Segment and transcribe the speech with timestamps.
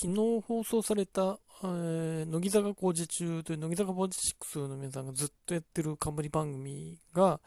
[0.00, 7.38] 昨日放送された、えー、乃木坂工事中という乃木坂46の皆さんがずっとやってる冠番組が、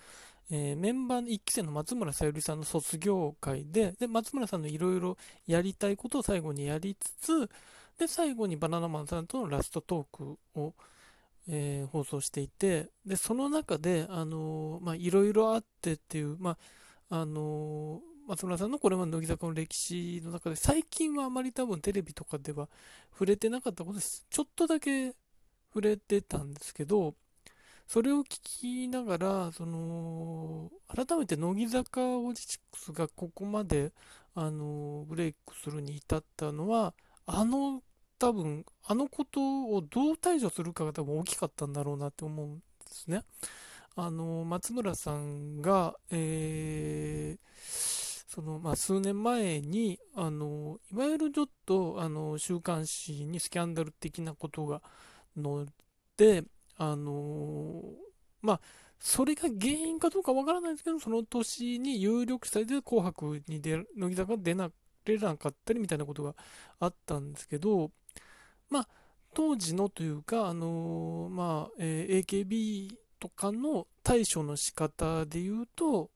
[0.52, 7.50] えー、メンバーの1期生の松村さゆりさんの卒業会で、で、松村さんのいろいろやりたいことを最後にやりつつ、
[7.98, 10.76] で、最後にバナナマンさんとのラストトークを、
[11.50, 16.52] えー、放送していて、で、その中で、あの、ま、いろいろあってっていう、ま
[17.10, 22.70] あ、あのー松村さんのこれまで乃木坂の歴史の中で、最近はあまり多分テレビとかでは
[23.12, 24.26] 触れてなかったことです。
[24.30, 25.14] ちょっとだけ
[25.70, 27.16] 触れてたんですけど、
[27.88, 33.92] それを聞きながら、その、改めて乃木坂オジチックスがここまで、
[34.36, 36.94] あの、ブレイクするに至ったのは、
[37.26, 37.84] あの、
[38.20, 43.24] 多分、あのことをどう対処するかが多分大きかったんだろうなって思うんですね。
[43.96, 46.93] あの、松村さんが、えー、
[48.34, 54.82] その、まあ、数年前に、あの、いわゆるちょっと、あの、週刊誌にスキャンダル的なことが
[55.36, 55.66] 載っ
[56.18, 56.44] て、
[56.78, 57.84] あの
[58.42, 58.62] まあ、
[58.98, 64.72] それが原因かどうかわからないですけど、その年に有力者で紅白に出る、乃木坂が出な
[65.06, 66.34] れなかったりみたいなことが
[66.80, 67.92] あったんですけど、
[68.72, 68.88] まあ、
[69.36, 76.10] 当時のというか、あのまあ、えー、AKB とかの対処の仕方で言うと、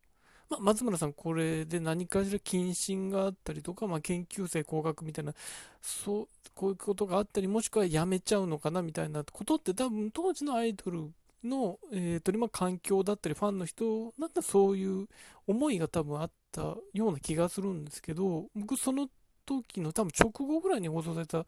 [0.50, 5.34] まあ、松村さん、これで何かしら謹慎があったりとか、まあ、研究生降格みたいな、
[5.82, 11.12] そう、こういうことがあったり、もしくはやめちゃうのかなみたいなことって多分当時のアイドル
[11.44, 15.08] の、えーとま、環境だったり、ファンの人だったらそういう
[15.46, 19.10] 思いが多分あったような気がするんですけど、僕その
[19.46, 21.46] 時の多分直後ぐらいに放送された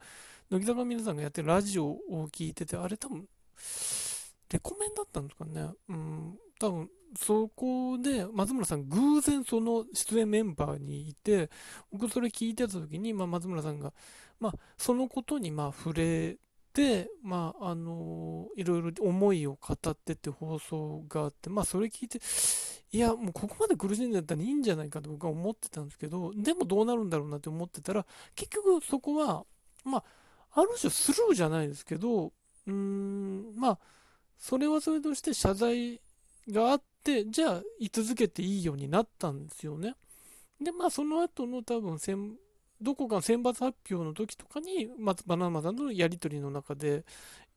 [0.50, 3.28] 乃木坂皆さんがやってるラジオを聞いてて、あれ多分、
[4.52, 5.70] レコメンだったんですかね。
[5.90, 11.50] うん、多分そこで松村さん偶然その出演メンバーにいて
[11.92, 13.94] 僕それ聞いてた時に、まあ、松村さんが、
[14.40, 16.38] まあ、そのことにまあ触れ
[16.74, 22.20] て、まああのいろいろ思いを語ってって放送があって、まあ、それ聞いて
[22.92, 28.06] いやもうここまで苦しんでたらいいんじゃないかと僕は思ってたんですけどでもどうなるんだろうなって思ってたら
[28.36, 29.46] 結局そこは
[29.84, 30.04] まあ
[30.62, 33.80] ある種スルーじゃないですけどうーんまあ
[34.38, 36.02] それはそれとして謝罪
[36.52, 39.96] があって、じゃあ、居続けていいようになったんですよね。
[40.62, 41.98] で、まあ、その後の多分、
[42.82, 47.04] どこか選抜発表の時とかに、ま、バナナマンさんのやり取りの中で、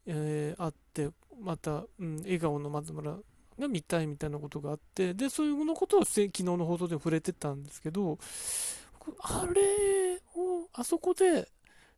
[0.06, 1.10] えー、あって、
[1.41, 3.19] また、うん、笑顔の松村
[3.58, 8.19] が見たいみたいなことがあって、で、そういうのことを昨日の放送で触れてたんですけど、
[9.20, 11.48] あれを、あそこで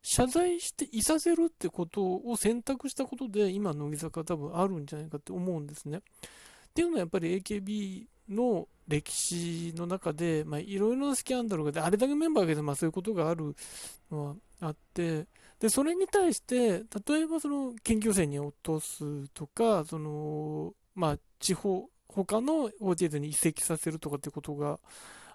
[0.03, 6.03] 謝罪していさせるってことを選択したことで、今、乃木坂多分あるんじゃないかって思うんですね。
[6.74, 13.54] っていうのはやっぱり AKB の歴史の中で、まあ、いろいろなスキャンダルがで、あれだけメンバーがまあそういうことがある
[14.10, 15.28] のはあって、
[15.60, 24.80] で、それに対して、例えばその研究生に落とすとか、その、まあ、地方、他の OTA に移籍させるとかってことが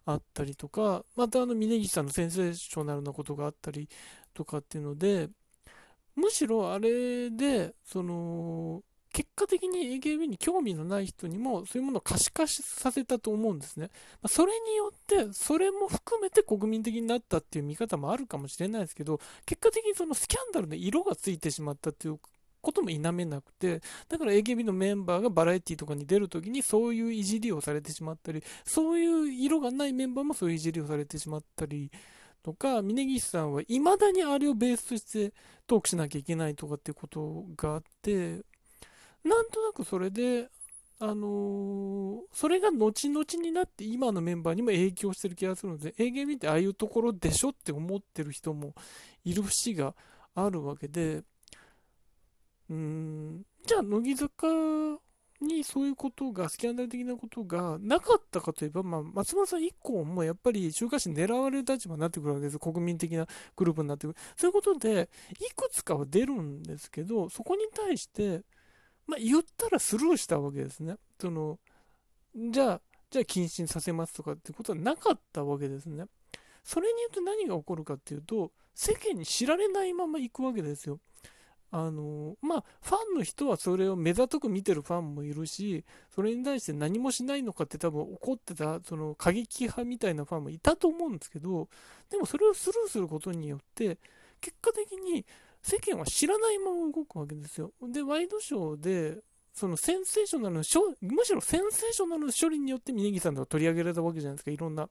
[0.06, 3.88] あったりとか、またあの、峯岸さんのセンセーショナルなことがあったり
[4.34, 5.30] とかっていうので、
[6.18, 8.84] むしろあれで、その、
[9.20, 13.90] 結果的に AKB に興味のない人にもそういうものを可視化させたと思うんですね。
[14.22, 22.20] まそれによって、それも含めて国民的になったっていう見方もあるかもしれないですけど、結果的にそのスキャンダルの色がついてしまったっていう
[22.62, 31.92] ことも否めなくて、だから AKB のメンバーがバラエティとかに出るときにそういういじりをされてしまったり、そういう色がないメンバーもそういういじりをされてしまったり、
[32.42, 35.34] とか、峯岸さんは未だにあれをベースとして
[35.68, 38.44] トークしなきゃいけないとかっていうことがあって、
[39.24, 40.50] なんとなくそれで、
[41.00, 48.74] あのー、それが後々になって今のメンバーにも影響してる気がするので、AKB ってああいうところでしょって思ってる人も
[49.24, 49.96] いる節が
[50.36, 51.24] あるわけで、
[52.70, 54.48] うーん、じゃあ乃木坂
[55.42, 62.60] にそういうことが、スキャンダル的なことがなかったかといえば、まあ、松村さん以降もやっぱり週刊誌狙われる立場になってくるわけです。
[62.60, 63.26] 国民的な
[63.56, 64.20] グループになってくる。
[64.36, 65.10] そういうことで、
[65.40, 68.44] いくつかは出るんですけど、そこに対して、
[69.10, 70.96] まあ、言ったらスルーしたわけですね。
[71.20, 71.60] その、
[72.36, 76.06] じゃあ、じゃあ謹慎させますとかってことはなかったわけですね。
[76.64, 81.00] それによって何が起こるかっていうと、世間に知られないまま行くわけですよ。
[81.72, 85.84] あの、まあ、ファンの人はそれを目ざとく見てるファンもいるし、
[86.14, 91.68] それに対して何もしないのかって多分怒ってた、その過激派みたいなファンもいたと思うんですけど、
[92.10, 93.98] でもそれをスルーすることによって、
[94.42, 95.26] 結果的に
[95.70, 97.72] 世間は知らないまま動くわけですよ。
[97.92, 99.22] で、ワイドショーで、
[99.54, 100.64] そのセンセーショナルの
[101.02, 104.90] むしろセンセーショナルの処理によって峯岸さんとか取り上げられたわけじゃないですか、いろんな。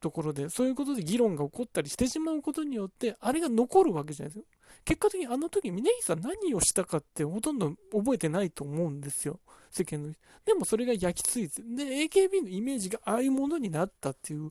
[0.00, 4.50] ところで、そういうことで議論が起こったりしてしまうことによって、あれが残るわけじゃないですか。
[4.84, 9.40] 結果的にあの時、峯岸さん何をしたかってほとんど覚えてないと思うんですよ。
[9.70, 10.20] 世間の人。
[10.44, 14.50] でもそれが焼き付いて、で、AKB のイメージがああいうものになったっていう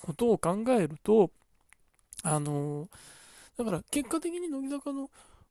[0.00, 1.30] ことを考えると、
[2.22, 2.88] あの
[3.56, 5.10] だから結果的に乃木坂の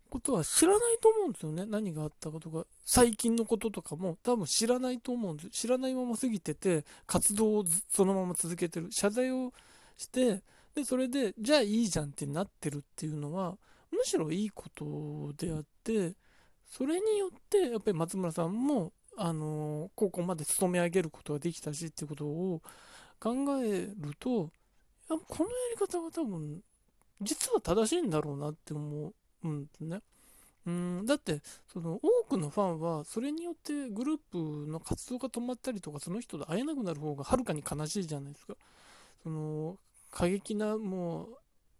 [0.09, 1.65] ことは知らないと思うんですよね。
[1.65, 5.49] 何があったかとか、最近のこととかも多分知らないと思うんです。
[5.49, 8.87] 知らないまま過ぎてて、活動をそのまま続けてる。
[8.91, 9.51] 謝罪を
[9.97, 10.41] して、
[10.75, 13.57] で、それで、じゃあいいじゃんってなってるっていうのは、
[13.91, 16.13] むしろいいことであって、
[16.69, 22.61] それによって、やっぱり松村さんも、あのここまで務め上げることができたしっていうことを
[23.17, 24.51] 考えると、
[25.07, 26.61] このやり方は多分、
[27.21, 29.13] 実は正しいんだろうなって思
[29.43, 30.01] うんですね。
[30.65, 31.41] うんだって
[31.71, 34.17] その多くのファンはそれによってグルー
[34.65, 38.55] プの活動が止まったりとかその人と会えなくなる方がはるかに悲しいじゃないですか。
[39.23, 39.77] その
[40.11, 41.27] 過激なも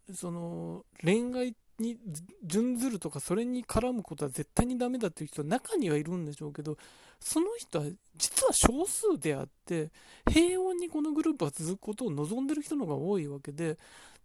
[0.10, 1.98] うその恋愛に
[2.44, 6.78] 準ずるとかそれに絡むことは絶対にダメだっていう人は中にはいるんでしょうけど
[7.20, 7.86] その人は
[8.18, 9.90] 実は少数であって
[10.30, 13.78] 平穏にこのグループが続くことを望んでる人の方が多いわけで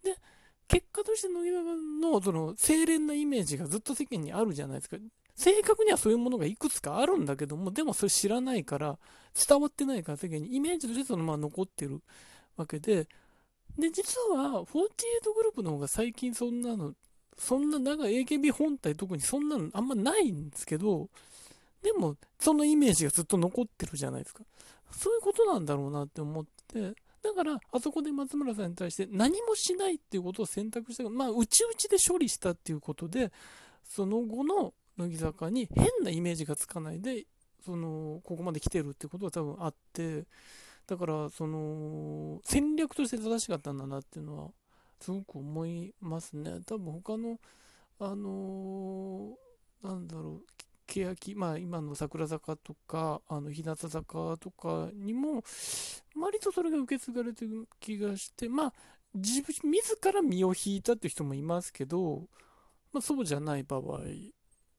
[0.02, 0.16] で
[0.70, 4.96] 結果として乃木坂のその清廉なイメージがずっと世間にあるじゃないですか。
[5.34, 8.96] 正確にはそういうものがいくつかあるんだけども、でもそれ知らないから、
[9.48, 12.00] 伝わってないから世間にイメージとしてそのまま残ってる
[12.56, 13.08] わけで、
[13.76, 14.64] で、実は48
[15.34, 16.94] グループの方が最近そんなの、
[17.36, 21.08] そんな長い AKB 本体特にそんなのあんまないんですけど、
[21.82, 24.44] でもそのイメージがずっと残ってるじゃないですか。
[24.92, 33.30] そういうことなんだろうなって思って、だから、あそこで松村さんに対して何もしないっていうことを選択したまあ、内々で処理したっていうことで、
[33.84, 37.26] その後の乃木坂に変なイメージがつかないで、
[37.64, 40.24] その、ここまで来てるってことは多分あって、
[40.86, 44.50] だから、その、戦略として正しかったんだなっていうのは、
[45.00, 46.60] すごく思いますね。
[46.66, 47.38] 多分他の、
[47.98, 50.44] あのー、なんだろう、
[50.90, 55.42] 欅、まあ今の桜坂とか、あの日向坂とかにも、
[56.16, 58.72] 割とそれが受け継がれてる気がして、まあ
[59.14, 62.28] 自分、自ら身を引いたっていう人もいますけど、
[62.92, 64.00] まあそうじゃない場合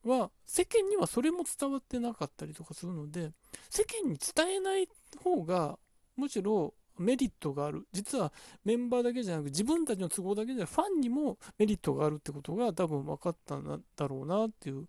[0.03, 3.31] は、世間にはそれも伝わってなかったりとかするので、
[3.69, 4.87] 世間に伝えない
[5.23, 5.79] 方が、
[6.17, 7.87] むしろメリットがある。
[7.91, 8.31] 実は
[8.63, 14.87] メンバーだけじゃなく自分たちの都合だけじゃなくファンにもメリットがあるってことが多分分かったんだろうなっていう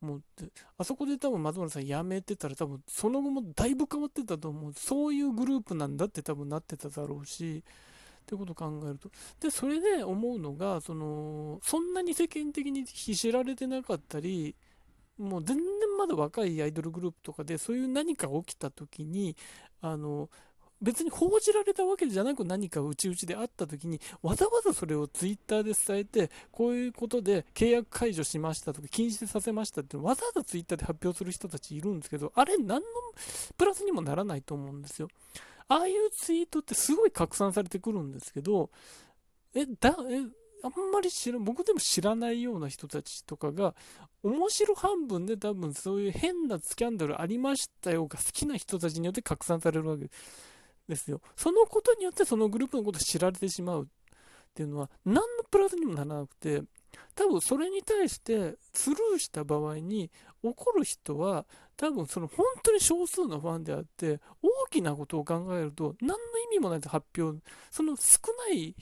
[0.00, 4.72] 思って、あそこで多分松村さん辞めてたら多分その後もだいぶ変わってたと思う。
[4.72, 7.64] そういうグループなんだって多分なってただろうし、
[8.22, 9.10] ってことを考えると。
[9.40, 14.54] で、それで思うのが、その、そんなに世間的に知られてなかったり、
[15.18, 15.64] もう全然
[15.98, 19.34] まだ若いアイドルグループとかでそういう何か起きた時に、
[19.80, 20.28] あの、
[20.80, 32.82] 別に報じられたわけじゃなく何か内々であった時にわざわざそれをツイッターで伝えてこういうことで契約解除しましたとか禁止させましたってわざわざツイッターで発表する人たちいるんですけどあれ何の
[33.56, 35.08] プラスにもならないと思うんですよ。
[35.68, 38.70] ああいうツイートってすごい拡散されてくるんですけど
[39.54, 40.22] えだえ
[40.62, 43.74] あんまり知ら僕でも知らないような人たちとかが
[44.22, 50.57] 面白半分で多分そういう変なスキャンダルありましたよが好きな人たちによって拡散されるわけです。
[50.88, 51.20] ですよ。
[51.36, 53.86] そのことによってそのグループのことを知られてしまうっ
[54.54, 56.62] ていうのは何のプラスにもならなくて、
[57.14, 60.10] 多分それに対してスルーした場合に
[60.42, 66.18] 怒る人は多分その本当に少数のファンであって大きなことを考えると何の意
[66.52, 67.40] 味もないと発表
[67.70, 68.18] その少
[68.48, 68.74] ない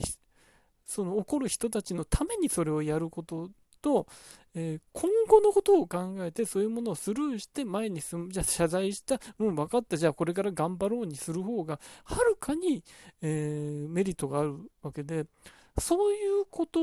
[0.85, 4.07] その怒る人たちのためにそれをやることと、
[4.55, 9.97] えー、今後のことを考えてそういうものをスルーして前に進むじゃあ謝罪したもう分かった。
[9.97, 12.83] じゃあこれから頑張ろうにする方がはるかに、
[13.21, 15.25] えー、メリットがあるわけで
[15.79, 16.79] そういうこと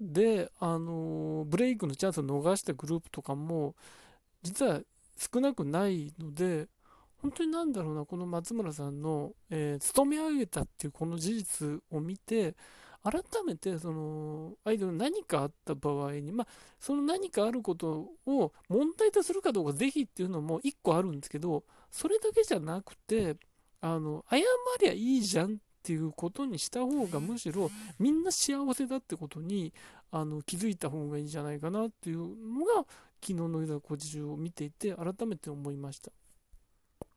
[0.00, 3.74] で、あのブレイクのチャンスを逃したグループとかも
[4.42, 4.80] 実は
[5.16, 6.68] 少なくないので
[7.22, 12.54] 本当になんだろうなこの松村さんの、えー、勤め上げたっていうこの事実を見て
[13.04, 16.46] 改めてそのアイドル何かあった場合に、まあ、
[16.80, 23.36] その何かあることを問題とするかどうか是非っていうのも1個あるんですけどそれだけじゃなくて
[23.82, 24.38] あの謝
[24.80, 29.74] りゃいいじゃんっていうことにした方がむしろみんな幸せだってことに
[30.10, 32.86] あの気づいた方がいいんじゃないかなっていうのが
[33.20, 36.10] 昨日の「いざこじを見ていて改めて思いました。